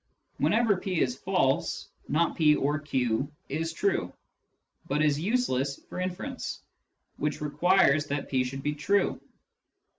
[0.37, 4.11] Whenever p is false," not /) or q" is true,
[4.87, 6.63] but is useless for inference,
[7.17, 9.21] which requires that p should be true.